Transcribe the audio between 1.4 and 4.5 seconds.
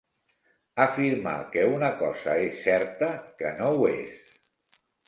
que una cosa és certa, que no ho és.